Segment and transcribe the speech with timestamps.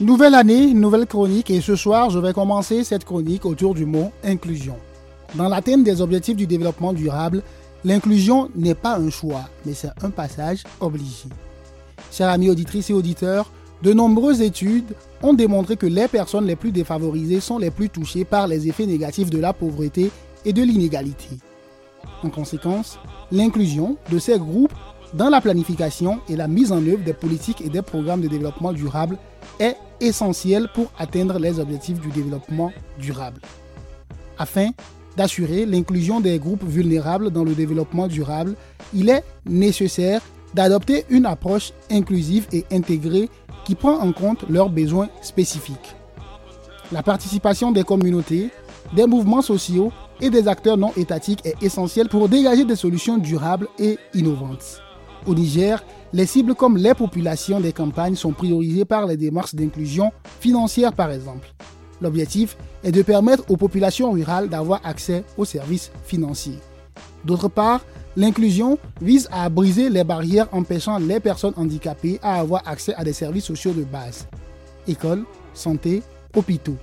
[0.00, 4.12] Nouvelle année, nouvelle chronique et ce soir je vais commencer cette chronique autour du mot
[4.24, 4.76] inclusion.
[5.34, 7.42] Dans l'atteinte des objectifs du développement durable,
[7.84, 11.28] l'inclusion n'est pas un choix, mais c'est un passage obligé.
[12.10, 13.52] Chers amis auditrices et auditeurs,
[13.82, 18.24] de nombreuses études ont démontré que les personnes les plus défavorisées sont les plus touchées
[18.24, 20.10] par les effets négatifs de la pauvreté
[20.46, 21.28] et de l'inégalité.
[22.22, 22.98] En conséquence,
[23.30, 24.72] l'inclusion de ces groupes
[25.14, 28.72] dans la planification et la mise en œuvre des politiques et des programmes de développement
[28.72, 29.18] durable
[29.58, 33.40] est essentielle pour atteindre les objectifs du développement durable.
[34.38, 34.70] Afin
[35.16, 38.54] d'assurer l'inclusion des groupes vulnérables dans le développement durable,
[38.94, 40.22] il est nécessaire
[40.54, 43.28] d'adopter une approche inclusive et intégrée
[43.64, 45.94] qui prend en compte leurs besoins spécifiques.
[46.92, 48.50] La participation des communautés,
[48.94, 53.68] des mouvements sociaux et des acteurs non étatiques est essentielle pour dégager des solutions durables
[53.78, 54.80] et innovantes.
[55.26, 60.12] Au Niger, les cibles comme les populations des campagnes sont priorisées par les démarches d'inclusion
[60.40, 61.52] financière par exemple.
[62.00, 66.58] L'objectif est de permettre aux populations rurales d'avoir accès aux services financiers.
[67.24, 67.82] D'autre part,
[68.16, 73.12] l'inclusion vise à briser les barrières empêchant les personnes handicapées à avoir accès à des
[73.12, 74.26] services sociaux de base.
[74.88, 76.02] Écoles, santé,
[76.34, 76.76] hôpitaux.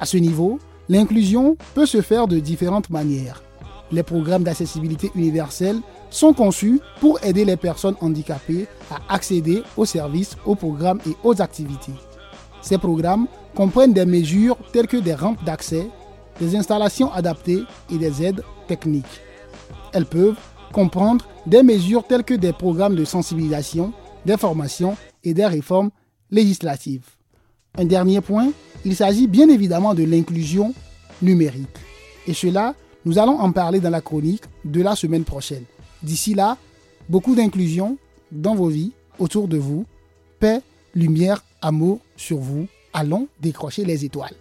[0.00, 3.42] À ce niveau, l'inclusion peut se faire de différentes manières.
[3.90, 10.36] Les programmes d'accessibilité universelle sont conçus pour aider les personnes handicapées à accéder aux services,
[10.44, 11.92] aux programmes et aux activités.
[12.60, 15.88] Ces programmes comprennent des mesures telles que des rampes d'accès,
[16.40, 19.06] des installations adaptées et des aides techniques.
[19.92, 20.36] Elles peuvent
[20.72, 23.92] comprendre des mesures telles que des programmes de sensibilisation,
[24.26, 25.90] des formations et des réformes
[26.30, 27.06] législatives.
[27.76, 28.50] Un dernier point,
[28.84, 30.74] il s'agit bien évidemment de l'inclusion
[31.22, 31.68] numérique.
[32.26, 35.64] Et cela, nous allons en parler dans la chronique de la semaine prochaine.
[36.02, 36.56] D'ici là,
[37.08, 37.96] beaucoup d'inclusion
[38.32, 39.86] dans vos vies, autour de vous.
[40.40, 40.60] Paix,
[40.94, 42.66] lumière, amour sur vous.
[42.92, 44.34] Allons décrocher les étoiles.